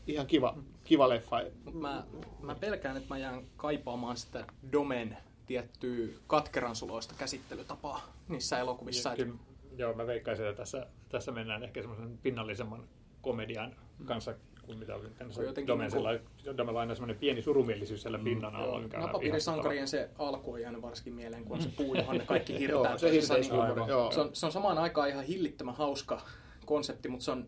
ihan 0.06 0.26
kiva, 0.26 0.58
kiva 0.84 1.08
leffa. 1.08 1.40
Mä, 1.72 2.04
mä 2.40 2.54
pelkään, 2.54 2.96
että 2.96 3.08
mä 3.08 3.18
jään 3.18 3.42
kaipaamaan 3.56 4.16
sitä 4.16 4.46
Domen 4.72 5.16
tiettyä 5.46 6.08
katkeransuloista 6.26 7.14
käsittelytapaa 7.18 8.12
niissä 8.28 8.58
elokuvissa. 8.58 9.10
Ja, 9.10 9.16
kyllä, 9.16 9.34
joo, 9.76 9.94
mä 9.94 10.06
veikkaisin, 10.06 10.46
että 10.46 10.62
tässä, 10.62 10.86
tässä 11.08 11.32
mennään 11.32 11.62
ehkä 11.62 11.80
semmoisen 11.80 12.18
pinnallisemman 12.18 12.88
komedian 13.22 13.76
kanssa 14.04 14.34
kuin 14.62 14.78
mitä 14.78 14.94
oli 14.94 15.66
Domensella. 15.66 16.12
Niin 16.12 16.56
Domella 16.56 16.80
aina 16.80 16.94
semmoinen 16.94 17.16
pieni 17.16 17.42
surumielisyys 17.42 18.02
siellä 18.02 18.18
mm. 18.18 18.24
pinnan 18.24 18.56
alla. 18.56 18.80
Mm, 18.80 18.88
Napapiirisankarien 19.00 19.88
se 19.88 20.10
alku 20.18 20.52
on 20.52 20.60
jäänyt 20.60 20.82
varsinkin 20.82 21.14
mieleen, 21.14 21.44
kun 21.44 21.56
on 21.56 21.62
se 21.62 21.68
puu, 21.76 21.94
johon 21.94 22.18
ne 22.18 22.24
kaikki 22.24 22.58
hirtää. 22.58 22.90
joo, 22.90 22.98
se, 22.98 23.10
niin, 23.10 23.22
se, 23.22 24.20
on, 24.20 24.30
se 24.32 24.46
on 24.46 24.52
samaan 24.52 24.78
aikaan 24.78 25.08
ihan 25.08 25.24
hillittömän 25.24 25.74
hauska 25.74 26.20
konsepti, 26.64 27.08
mutta 27.08 27.24
se 27.24 27.30
on 27.30 27.46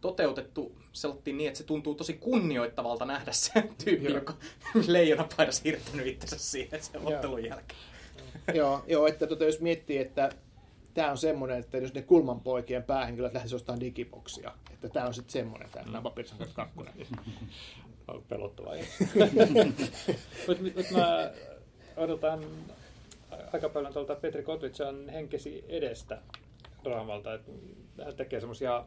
toteutettu 0.00 0.72
sellainen 0.92 1.36
niin, 1.36 1.48
että 1.48 1.58
se 1.58 1.64
tuntuu 1.64 1.94
tosi 1.94 2.14
kunnioittavalta 2.14 3.04
nähdä 3.04 3.32
se 3.32 3.52
tyyppi, 3.84 4.12
joka 4.12 4.34
leijonapaidassa 4.86 5.62
hirttänyt 5.64 6.06
itsensä 6.06 6.38
siihen 6.38 6.82
sen 6.82 7.00
ottelun 7.04 7.44
jälkeen. 7.44 7.80
joo, 8.54 8.84
joo, 8.86 9.06
että 9.06 9.26
tota, 9.26 9.44
jos 9.44 9.60
miettii, 9.60 9.98
että 9.98 10.30
tämä 10.96 11.10
on 11.10 11.18
semmoinen, 11.18 11.58
että 11.58 11.78
jos 11.78 11.94
ne 11.94 12.02
kulmanpoikien 12.02 12.82
päähenkilöt 12.82 13.34
lähtisivät 13.34 13.60
ostamaan 13.60 13.80
digiboksia, 13.80 14.52
että 14.72 14.88
tämä 14.88 15.06
on 15.06 15.14
sitten 15.14 15.32
semmoinen, 15.32 15.68
tämä 15.70 15.98
mm. 15.98 16.02
Papirissan 16.02 16.38
2. 16.54 16.74
On 18.08 18.22
pelottavaa. 18.28 18.74
Mutta 20.46 20.94
mä 20.96 21.30
odotan 21.96 22.44
aika 23.52 23.68
paljon 23.68 23.92
tuolta 23.92 24.14
Petri 24.14 24.42
Kotvitsan 24.42 25.08
henkesi 25.08 25.64
edestä 25.68 26.22
draamalta. 26.84 27.34
Että 27.34 27.52
hän 28.04 28.16
tekee 28.16 28.40
semmoisia 28.40 28.84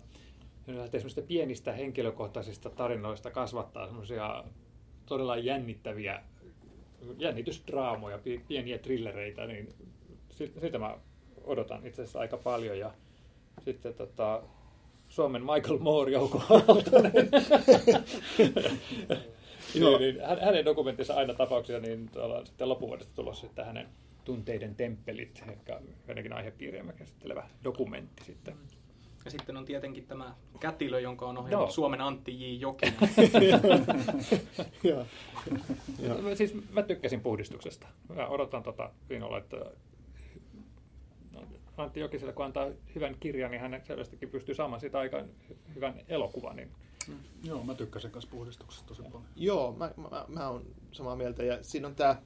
lähtee 0.67 0.99
semmoista 0.99 1.21
pienistä 1.21 1.71
henkilökohtaisista 1.71 2.69
tarinoista 2.69 3.31
kasvattaa 3.31 3.85
semmoisia 3.85 4.43
todella 5.05 5.37
jännittäviä 5.37 6.23
jännitysdraamoja, 7.17 8.17
pi- 8.17 8.43
pieniä 8.47 8.77
trillereitä, 8.77 9.45
niin 9.45 9.69
si- 10.29 10.53
sitä 10.61 10.79
mä 10.79 10.97
odotan 11.49 11.87
itse 11.87 12.01
asiassa 12.01 12.19
aika 12.19 12.37
paljon. 12.37 12.79
Ja 12.79 12.91
sitten 13.65 13.93
tota, 13.93 14.41
Suomen 15.09 15.41
Michael 15.41 15.79
Moore 15.79 16.11
Jouko 16.11 16.41
niin, 19.73 19.99
niin, 19.99 20.21
hän- 20.25 20.41
hänen 20.41 20.65
dokumenttinsa 20.65 21.13
aina 21.13 21.33
tapauksia, 21.33 21.79
niin 21.79 22.09
sitten 22.43 22.69
loppuvuodesta 22.69 23.13
tulossa 23.15 23.41
sitten 23.47 23.65
hänen 23.65 23.87
tunteiden 24.25 24.75
temppelit, 24.75 25.43
ehkä 25.51 25.81
jotenkin 26.07 26.33
aihepiiriä 26.33 26.83
käsittelevä 26.97 27.49
dokumentti 27.63 28.23
sitten. 28.23 28.55
Ja 29.25 29.31
sitten 29.31 29.57
on 29.57 29.65
tietenkin 29.65 30.07
tämä 30.07 30.35
kätilö, 30.59 30.99
jonka 30.99 31.25
on 31.25 31.37
ohjannut 31.37 31.67
Joo. 31.67 31.71
Suomen 31.71 32.01
Antti 32.01 32.31
J. 32.39 32.59
Jokinen. 32.59 32.95
Siis 36.37 36.53
mä 36.71 36.83
tykkäsin 36.83 37.21
puhdistuksesta. 37.21 37.87
Mä 38.15 38.27
odotan 38.27 38.63
tota 38.63 38.91
innolla, 39.09 39.37
että 39.37 39.57
Antti 41.79 41.99
Jokiselle, 41.99 42.33
kun 42.33 42.45
antaa 42.45 42.67
hyvän 42.95 43.15
kirjan, 43.19 43.51
niin 43.51 43.61
hän 43.61 43.81
selvästikin 43.87 44.29
pystyy 44.29 44.55
saamaan 44.55 44.79
siitä 44.79 44.99
aika 44.99 45.23
hyvän 45.75 46.01
elokuvan. 46.07 46.55
Niin 46.55 46.71
Joo, 47.43 47.63
mä 47.63 47.75
tykkäsin 47.75 48.11
kanssa 48.11 48.31
puhdistuksesta 48.31 48.87
tosi 48.87 49.01
paljon. 49.01 49.23
Joo, 49.35 49.75
mä, 49.77 49.91
mä, 49.97 50.25
mä 50.27 50.49
oon 50.49 50.65
samaa 50.91 51.15
mieltä. 51.15 51.43
Ja 51.43 51.63
siinä 51.63 51.87
on 51.87 51.95
tämä 51.95 52.21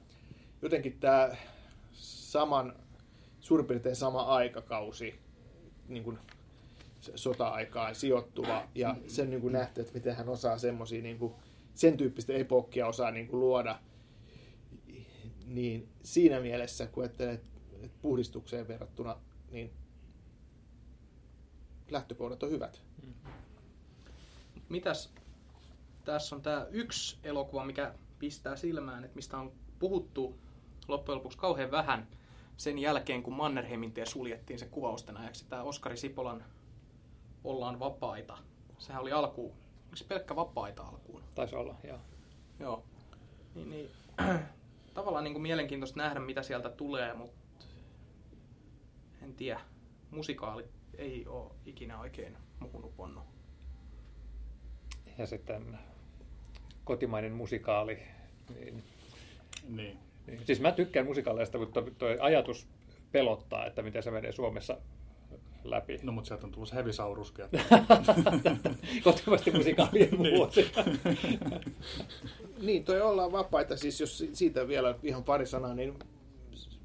jotenkin 0.62 0.98
tämä 1.00 1.36
saman, 1.92 2.76
suurin 3.40 3.66
piirtein 3.66 3.96
sama 3.96 4.22
aikakausi, 4.22 5.14
niin 5.88 6.04
kuin 6.04 6.18
sota-aikaan 7.14 7.94
sijoittuva. 7.94 8.68
Ja 8.74 8.96
sen 9.06 9.30
niin 9.30 9.40
kuin 9.40 9.52
nähty, 9.52 9.80
että 9.80 9.94
miten 9.94 10.16
hän 10.16 10.28
osaa 10.28 10.58
semmoisia 10.58 11.02
niin 11.02 11.18
kuin, 11.18 11.34
sen 11.74 11.96
tyyppistä 11.96 12.32
epokkia 12.32 12.86
osaa 12.86 13.10
niin 13.10 13.28
kuin 13.28 13.40
luoda. 13.40 13.78
Niin 15.46 15.88
siinä 16.02 16.40
mielessä, 16.40 16.86
kun 16.86 17.02
ajattelee, 17.02 17.34
että 17.82 17.98
puhdistukseen 18.02 18.68
verrattuna, 18.68 19.16
niin 19.54 19.72
lähtökohdat 21.90 22.42
on 22.42 22.50
hyvät. 22.50 22.82
Mitäs 24.68 25.12
tässä 26.04 26.36
on 26.36 26.42
tämä 26.42 26.66
yksi 26.70 27.18
elokuva, 27.22 27.64
mikä 27.64 27.94
pistää 28.18 28.56
silmään, 28.56 29.04
että 29.04 29.16
mistä 29.16 29.38
on 29.38 29.52
puhuttu 29.78 30.38
loppujen 30.88 31.16
lopuksi 31.16 31.38
kauhean 31.38 31.70
vähän 31.70 32.08
sen 32.56 32.78
jälkeen, 32.78 33.22
kun 33.22 33.32
Mannerheimin 33.32 33.92
tie 33.92 34.06
suljettiin 34.06 34.58
se 34.58 34.66
kuvausten 34.66 35.16
ajaksi. 35.16 35.46
Tämä 35.48 35.62
Oskari 35.62 35.96
Sipolan 35.96 36.44
Ollaan 37.44 37.78
vapaita. 37.78 38.38
Sehän 38.78 39.02
oli 39.02 39.12
alkuun, 39.12 39.52
oliko 39.82 39.96
se 39.96 40.04
pelkkä 40.04 40.36
vapaita 40.36 40.82
alkuun? 40.82 41.22
taisi 41.34 41.56
olla, 41.56 41.74
joo. 41.84 41.98
Joo. 42.60 42.84
Niin, 43.54 43.70
niin, 43.70 43.90
tavallaan 44.94 45.24
niin 45.24 45.34
kuin 45.34 45.42
mielenkiintoista 45.42 45.98
nähdä, 45.98 46.20
mitä 46.20 46.42
sieltä 46.42 46.70
tulee, 46.70 47.14
mutta 47.14 47.43
en 49.24 49.34
tiedä. 49.34 49.60
Musikaalit 50.10 50.66
ei 50.98 51.26
ole 51.26 51.50
ikinä 51.66 52.00
oikein 52.00 52.36
muuhun 52.60 52.84
uponnut. 52.84 53.24
Ja 55.18 55.26
sitten 55.26 55.78
kotimainen 56.84 57.32
musikaali. 57.32 57.98
Niin, 58.54 58.82
Niin. 59.68 59.98
niin, 60.26 60.40
siis 60.46 60.60
mä 60.60 60.72
tykkään 60.72 61.06
musikaaleista, 61.06 61.58
mutta 61.58 61.82
tuo 61.98 62.08
ajatus 62.20 62.66
pelottaa, 63.12 63.66
että 63.66 63.82
miten 63.82 64.02
se 64.02 64.10
menee 64.10 64.32
Suomessa 64.32 64.78
läpi. 65.64 65.98
No, 66.02 66.12
mutta 66.12 66.28
sieltä 66.28 66.46
on 66.46 66.52
tullut 66.52 66.68
se 66.68 66.74
Hevisauruskin. 66.74 67.44
Kotimaisten 69.04 69.56
musikaalien 69.56 70.18
vuosi. 70.18 70.72
Niin, 72.60 72.84
toi 72.84 73.00
ollaan 73.02 73.32
vapaita, 73.32 73.76
siis 73.76 74.00
jos 74.00 74.18
si- 74.18 74.30
siitä 74.34 74.68
vielä 74.68 74.94
ihan 75.02 75.24
pari 75.24 75.46
sanaa, 75.46 75.74
niin 75.74 75.98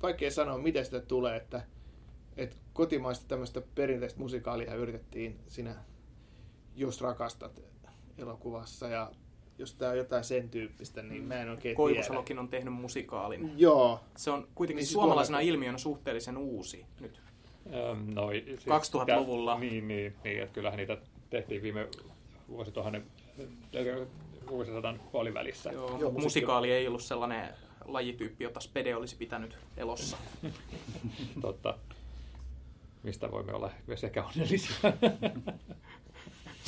vaikea 0.02 0.32
sanoa, 0.32 0.58
miten 0.58 0.86
sitä 0.86 1.00
tulee, 1.02 1.36
että, 1.38 1.62
että 2.40 2.56
kotimaista 2.74 3.26
tämmöistä 3.28 3.62
perinteistä 3.76 4.20
musikaalia 4.20 4.76
yritettiin 4.76 5.40
siinä 5.48 5.76
Jos 6.76 7.02
rakastat 7.02 7.62
elokuvassa 8.18 8.88
ja 8.88 9.12
jos 9.58 9.74
tämä 9.74 9.92
on 9.92 9.98
jotain 9.98 10.24
sen 10.24 10.50
tyyppistä, 10.50 11.02
niin 11.02 11.24
mä 11.24 11.36
en 11.36 11.50
oikein 11.50 11.62
tiedä. 11.62 11.76
Koivusalokin 11.76 12.40
on 12.40 12.48
tehnyt 12.50 12.74
musikaalin. 12.74 13.54
Joo, 13.58 14.00
Se 14.16 14.32
on 14.32 14.48
kuitenkin 14.56 14.82
Niin 14.82 14.88
suomalaisena 14.92 15.38
tuolla- 15.38 15.50
ilmiönä 15.50 15.78
suhteellisen 15.78 16.38
uusi 16.38 16.86
nyt. 17.00 17.22
No, 18.16 18.30
siis 18.32 18.66
2000-luvulla. 18.66 19.60
Niin, 19.60 19.88
niin, 19.88 20.16
niin, 20.24 20.42
että 20.44 20.54
kyllähän 20.54 20.78
niitä 20.78 20.98
tehtiin 21.30 21.62
viime 21.62 21.88
vuosituhannen 22.50 23.04
äh, 23.40 24.08
vuosisadan 24.50 25.00
puolivälissä. 25.12 25.72
Joo, 25.72 25.88
Joo, 25.90 26.00
Joo, 26.00 26.12
musiikki- 26.12 26.22
musikaali 26.24 26.72
ei 26.72 26.88
ollut 26.88 27.04
sellainen 27.04 27.50
lajityyppi, 27.86 28.44
jota 28.44 28.60
Spede 28.60 28.96
olisi 28.96 29.16
pitänyt 29.16 29.58
elossa. 29.78 30.18
Totta. 31.42 31.78
Mistä 33.04 33.32
voimme 33.32 33.54
olla 33.54 33.72
myös 33.88 34.04
ehkä 34.04 34.24
onnellisia. 34.24 34.76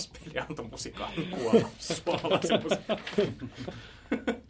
Spede 0.02 0.40
antoi 0.40 0.66
musikaalin 0.72 1.28
kuolla 1.30 1.68
suomalaisen. 1.80 2.62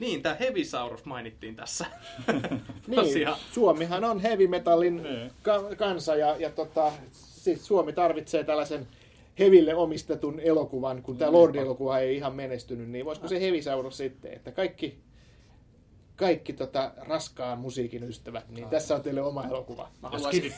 Niin, 0.00 0.22
tämä 0.22 0.34
Hevisaurus 0.34 1.04
mainittiin 1.04 1.56
tässä. 1.56 1.86
niin. 2.86 3.28
Suomihan 3.52 4.04
on 4.04 4.20
heavy 4.20 4.46
metallin 4.46 5.02
Niin. 5.02 5.30
ka- 5.42 5.74
kansa 5.76 6.16
ja, 6.16 6.36
ja 6.36 6.50
tota, 6.50 6.92
siis 7.12 7.66
Suomi 7.66 7.92
tarvitsee 7.92 8.44
tällaisen 8.44 8.88
heville 9.38 9.74
omistetun 9.74 10.40
elokuvan, 10.40 11.02
kun 11.02 11.16
tämä 11.16 11.32
Lordi-elokuva 11.32 11.98
ei 11.98 12.16
ihan 12.16 12.34
menestynyt, 12.34 12.88
niin 12.88 13.04
voisiko 13.04 13.28
se 13.28 13.40
Hevisaurus 13.40 13.96
sitten, 13.96 14.32
että 14.32 14.52
kaikki, 14.52 14.98
kaikki 16.16 16.52
tota, 16.52 16.92
raskaan 16.96 17.58
musiikin 17.58 18.02
ystävät, 18.04 18.48
niin 18.48 18.68
tässä 18.68 18.94
on 18.94 19.02
teille 19.02 19.22
oma 19.22 19.44
elokuva. 19.44 19.90
Mä 20.02 20.08
haluaisin, 20.08 20.52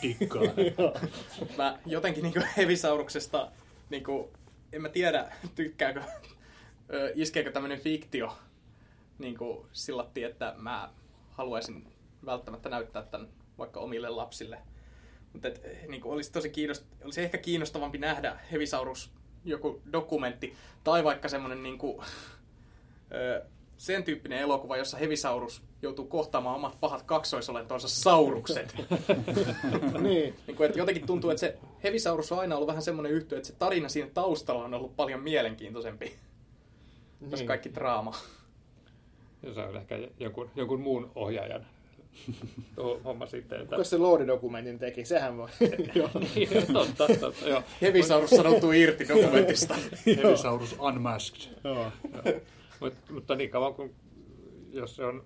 mä 1.59 1.79
jotenkin 1.87 2.23
niin 2.23 2.45
Hevisauruksesta, 2.57 3.51
niin 3.91 4.05
kuin, 4.05 4.29
en 4.73 4.83
mä 4.83 4.89
tiedä, 4.89 5.33
tykkääkö, 5.55 6.03
iskeekö 7.15 7.53
tämmöinen 7.53 7.81
fiktio 7.81 8.39
niin 9.19 9.37
kuin 9.39 9.67
sillatti, 9.73 10.23
että 10.23 10.55
mä 10.59 10.93
haluaisin 11.31 11.87
välttämättä 12.27 12.69
näyttää 12.69 13.03
tämän 13.03 13.29
vaikka 13.59 13.81
omille 13.81 14.09
lapsille. 14.09 14.59
Mutta 15.33 15.49
niin 15.89 16.01
kuin 16.01 16.13
olisi 16.13 16.33
tosi 16.33 16.49
kiinnost- 16.49 17.05
olisi 17.05 17.23
ehkä 17.23 17.39
kiinnostavampi 17.39 17.99
nähdä 17.99 18.39
Hevisaurus 18.53 19.11
joku 19.45 19.83
dokumentti 19.93 20.55
tai 20.85 21.05
vaikka 21.05 21.29
semmoinen 21.29 21.63
niin 21.63 21.79
kuin, 21.79 22.05
sen 23.77 24.05
tyyppinen 24.05 24.39
elokuva, 24.39 24.77
jossa 24.77 24.97
Hevisaurus 24.97 25.63
joutuu 25.83 26.05
kohtaamaan 26.05 26.57
omat 26.57 26.81
pahat 26.81 27.03
kaksoisolentonsa 27.03 27.89
saurukset. 27.89 28.75
niin, 30.03 30.35
Niin 30.47 30.57
kuin, 30.57 30.67
että 30.67 30.79
jotenkin 30.79 31.07
tuntuu, 31.07 31.31
että 31.31 31.41
se 31.41 31.59
Hevisaurus 31.85 32.33
on 32.33 32.39
aina 32.39 32.55
ollut 32.55 32.69
vähän 32.69 32.83
semmoinen 32.83 33.13
yhtiö, 33.13 33.39
että 33.39 33.47
se 33.49 33.55
tarina 33.59 33.89
siinä 33.89 34.11
taustalla 34.15 34.65
on 34.65 34.75
ollut 34.75 34.97
paljon 34.97 35.21
mielenkiintoisempi. 35.21 36.15
Niin. 37.21 37.31
niin. 37.31 37.47
kaikki 37.47 37.75
draama. 37.75 38.15
Ja 39.43 39.55
se 39.55 39.61
on 39.61 39.77
ehkä 39.77 39.99
jonkun, 40.21 40.51
jonkun 40.57 40.81
muun 40.81 41.11
ohjaajan 41.15 41.67
homma 43.05 43.27
sitten. 43.27 43.61
Että... 43.61 43.77
Kuka 43.77 43.85
se 43.85 43.97
Lordi-dokumentin 43.97 44.79
teki? 44.79 45.05
Sehän 45.05 45.37
voi. 45.37 45.49
Joo. 45.95 46.11
Totta, 46.73 47.07
totta, 47.21 47.49
joo. 47.49 47.63
Hevisaurus 47.83 48.31
sanoutuu 48.31 48.73
irti 48.73 49.09
dokumentista. 49.09 49.75
Hevisaurus 50.07 50.77
Unmasked. 50.79 51.53
Joo. 51.65 51.93
Mut, 52.81 52.95
mutta 53.11 53.35
niin 53.35 53.51
kauan 53.51 53.75
kuin, 53.75 53.95
jos 54.71 54.97
se 54.97 55.05
on 55.05 55.25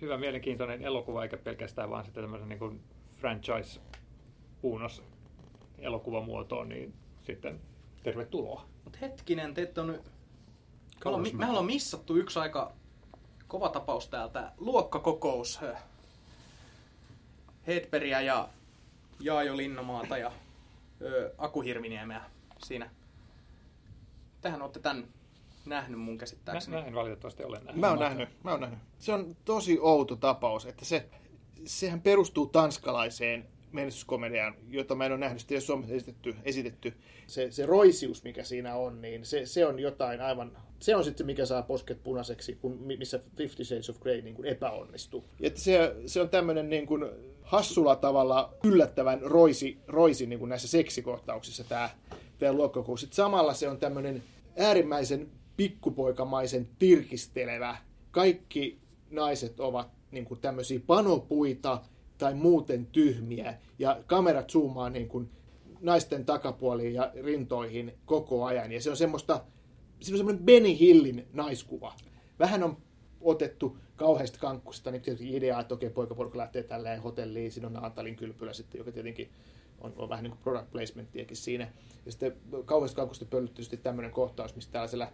hyvä 0.00 0.16
mielenkiintoinen 0.18 0.82
elokuva, 0.82 1.22
eikä 1.22 1.36
pelkästään 1.36 1.90
vaan 1.90 2.04
sitten 2.04 2.24
tämmöisen 2.24 2.48
niin 2.48 2.58
kuin 2.58 2.80
franchise 3.20 3.80
puunnos 4.60 5.02
elokuvamuotoon, 5.78 6.68
niin 6.68 6.94
sitten 7.22 7.60
tervetuloa. 8.02 8.66
Mutta 8.84 8.98
hetkinen, 9.00 9.54
te 9.54 9.72
on 9.76 9.86
nyt... 9.86 10.04
Me 11.04 11.08
ollaan, 11.08 11.22
Kauas 11.22 11.38
me 11.38 11.46
ollaan 11.48 11.66
missattu 11.66 12.16
yksi 12.16 12.38
aika 12.38 12.72
kova 13.48 13.68
tapaus 13.68 14.08
täältä. 14.08 14.52
Luokkakokous. 14.58 15.60
ö, 15.62 15.76
Hedbergia 17.66 18.20
ja 18.20 18.48
Jaajo 19.20 19.56
Linnomaata 19.56 20.18
ja 20.18 20.32
ö, 21.00 21.34
Aku 21.38 21.60
Hirviniemeä 21.60 22.20
siinä. 22.64 22.90
Tehän 24.40 24.62
olette 24.62 24.80
tämän 24.80 25.04
nähnyt 25.66 26.00
mun 26.00 26.14
Mä, 26.14 26.18
käsittääkseni. 26.18 26.76
mä 26.76 26.84
en 26.84 26.94
valitettavasti 26.94 27.44
ole 27.44 27.56
nähnyt. 27.58 27.76
Mä 27.76 27.90
oon 27.90 27.98
nähnyt, 27.98 28.28
mä 28.44 28.50
oon 28.50 28.60
nähnyt. 28.60 28.78
Se 28.98 29.12
on 29.12 29.36
tosi 29.44 29.78
outo 29.80 30.16
tapaus, 30.16 30.66
että 30.66 30.84
se, 30.84 31.06
sehän 31.64 32.00
perustuu 32.00 32.46
tanskalaiseen 32.46 33.48
menestyskomediaan, 33.72 34.54
jota 34.68 34.94
mä 34.94 35.06
en 35.06 35.12
ole 35.12 35.20
nähnyt, 35.20 35.40
sitä 35.40 35.54
ei 35.54 35.56
ole 35.56 35.60
Suomessa 35.62 35.94
esitetty, 35.94 36.36
esitetty. 36.44 36.94
Se, 37.26 37.50
se 37.50 37.66
roisius, 37.66 38.24
mikä 38.24 38.44
siinä 38.44 38.74
on, 38.74 39.02
niin 39.02 39.24
se, 39.24 39.46
se 39.46 39.66
on 39.66 39.78
jotain 39.78 40.20
aivan... 40.20 40.58
Se 40.80 40.96
on 40.96 41.04
sitten 41.04 41.18
se, 41.18 41.26
mikä 41.26 41.46
saa 41.46 41.62
posket 41.62 42.02
punaiseksi, 42.02 42.54
kun, 42.54 42.78
missä 42.98 43.20
Fifty 43.36 43.64
Shades 43.64 43.90
of 43.90 44.00
Grey 44.00 44.22
niin 44.22 44.34
kuin 44.34 44.48
epäonnistuu. 44.48 45.24
Ja 45.40 45.46
että 45.46 45.60
se, 45.60 45.96
se 46.06 46.20
on 46.20 46.28
tämmöinen 46.28 46.70
niin 46.70 46.86
kuin 46.86 47.04
hassulla 47.42 47.96
tavalla 47.96 48.54
yllättävän 48.64 49.20
roisi, 49.22 49.78
roisi 49.86 50.26
niin 50.26 50.38
kuin 50.38 50.48
näissä 50.48 50.68
seksikohtauksissa 50.68 51.64
tämä, 51.64 51.90
tämä 52.38 52.52
luokkakoulu. 52.52 52.96
Sitten 52.96 53.16
samalla 53.16 53.54
se 53.54 53.68
on 53.68 53.78
tämmöinen 53.78 54.22
äärimmäisen 54.56 55.28
pikkupoikamaisen 55.62 56.68
tirkistelevä. 56.78 57.76
Kaikki 58.10 58.78
naiset 59.10 59.60
ovat 59.60 59.88
niin 60.10 60.24
kuin 60.24 60.40
tämmöisiä 60.40 60.80
panopuita 60.86 61.80
tai 62.18 62.34
muuten 62.34 62.86
tyhmiä. 62.86 63.54
Ja 63.78 64.02
kamerat 64.06 64.50
zoomaa 64.50 64.90
niin 64.90 65.08
kuin 65.08 65.30
naisten 65.80 66.24
takapuoliin 66.24 66.94
ja 66.94 67.12
rintoihin 67.22 67.92
koko 68.06 68.44
ajan. 68.44 68.72
Ja 68.72 68.80
se 68.80 68.90
on 68.90 68.96
semmoista, 68.96 69.44
se 70.00 70.12
on 70.12 70.18
semmoinen 70.18 70.44
Benny 70.44 70.78
Hillin 70.78 71.26
naiskuva. 71.32 71.92
Vähän 72.38 72.62
on 72.62 72.76
otettu 73.20 73.76
kauheasta 73.96 74.38
kankkusta 74.38 74.90
niin 74.90 75.02
tietysti 75.02 75.36
ideaa, 75.36 75.60
että 75.60 75.74
okei, 75.74 75.90
poikaporukka 75.90 76.38
lähtee 76.38 76.62
tälleen 76.62 77.02
hotelliin, 77.02 77.52
siinä 77.52 77.66
on 77.66 77.72
Naantalin 77.72 78.16
kylpylä 78.16 78.52
sitten, 78.52 78.78
joka 78.78 78.92
tietenkin 78.92 79.30
on, 79.80 79.92
on 79.96 80.08
vähän 80.08 80.22
niin 80.22 80.30
kuin 80.30 80.42
product 80.42 80.70
placementtiakin 80.72 81.36
siinä. 81.36 81.72
Ja 82.06 82.12
sitten 82.12 82.36
kauheasta 82.64 82.96
kankusta 82.96 83.24
pöllytty 83.24 83.76
tämmöinen 83.76 84.12
kohtaus, 84.12 84.54
missä 84.54 84.70
tällaisella 84.70 85.08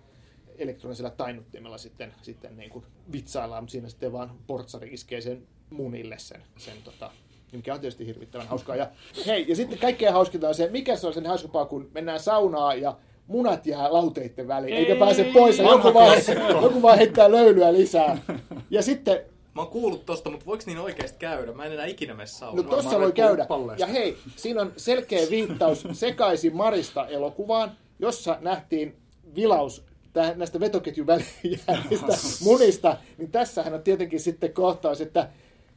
elektronisella 0.59 1.11
tainnuttimella 1.11 1.79
sitten, 1.79 2.15
sitten 2.23 2.57
niin 2.57 2.71
kuin 2.71 2.85
vitsaillaan, 3.13 3.63
mutta 3.63 3.73
siinä 3.73 3.89
sitten 3.89 4.13
vaan 4.13 4.31
portsari 4.47 4.89
iskee 4.93 5.21
sen 5.21 5.43
munille 5.71 6.19
sen, 6.19 6.43
sen 6.57 6.75
tota, 6.85 7.11
mikä 7.53 7.75
on 7.75 7.81
tietysti 7.81 8.07
hirvittävän 8.07 8.49
hauskaa. 8.49 8.77
Ja, 8.77 8.89
hei, 9.27 9.45
ja 9.49 9.57
sitten 9.57 9.79
kaikkein 9.79 10.13
hauskinta 10.13 10.49
on 10.49 10.55
se, 10.55 10.69
mikä 10.71 10.97
se 10.97 11.07
on 11.07 11.15
sen 11.15 11.27
hauskampaa, 11.27 11.65
kun 11.65 11.91
mennään 11.95 12.21
saunaan 12.21 12.81
ja 12.83 12.97
munat 13.27 13.67
jää 13.67 13.93
lauteiden 13.93 14.49
väliin, 14.49 14.75
eikä 14.77 14.97
pääse 14.97 15.25
pois, 15.33 15.59
ja 15.59 15.65
joku 15.71 15.95
vaan, 15.95 16.19
joku 16.63 16.83
vaan 16.83 16.99
heittää 16.99 17.31
löylyä 17.31 17.73
lisää. 17.73 18.19
Ja 18.71 18.83
sitten 18.83 19.21
Mä 19.55 19.63
oon 19.63 19.71
kuullut 19.71 20.07
tosta, 20.07 20.31
mutta 20.31 20.47
voiko 20.47 20.63
niin 20.67 20.79
oikeasti 20.79 21.19
käydä? 21.19 21.53
Mä 21.53 21.65
en 21.65 21.73
enää 21.73 21.87
ikinä 21.87 22.15
mene 22.15 22.23
No 22.25 22.27
saunaan. 22.27 22.67
tossa 22.69 22.85
Varmaan 22.85 23.03
voi 23.03 23.13
käydä. 23.13 23.47
palleista. 23.47 23.87
Ja 23.87 23.93
hei, 23.93 24.17
siinä 24.37 24.61
on 24.61 24.73
selkeä 24.77 25.31
viittaus 25.31 25.87
sekaisin 25.93 26.57
Marista 26.57 27.07
elokuvaan, 27.07 27.71
jossa 27.99 28.39
nähtiin 28.41 28.97
vilaus 29.35 29.85
tä- 30.19 30.35
näistä 30.37 30.61
vetoketjun 30.61 31.07
välijäänistä 31.07 32.19
munista, 32.45 32.97
niin 33.19 33.31
tässähän 33.31 33.75
on 33.75 33.83
tietenkin 33.83 34.21
sitten 34.21 34.53
kohtaus, 34.53 35.01
että 35.01 35.29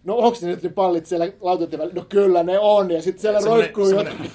no 0.04 0.16
onko 0.16 0.38
ne 0.42 0.48
nyt 0.48 0.64
ne 0.64 0.70
pallit 0.70 1.06
siellä 1.06 1.28
lautoiden 1.42 1.80
välillä? 1.80 1.96
No 2.00 2.06
kyllä 2.10 2.44
ne 2.44 2.60
on, 2.60 2.92
ja 2.92 3.02
sitten 3.02 3.22
siellä 3.22 3.40
roikkuu 3.46 3.90
jotain. 3.90 4.32